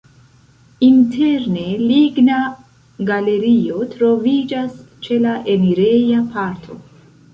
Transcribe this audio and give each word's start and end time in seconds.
Interne 0.85 1.65
ligna 1.81 2.39
galerio 3.09 3.85
troviĝas 3.93 4.81
ĉe 5.07 5.21
la 5.27 5.35
enireja 5.57 6.25
parto. 6.39 6.81